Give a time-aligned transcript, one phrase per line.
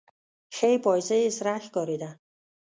[0.55, 2.09] ښۍ پايڅه يې سره ښکارېده.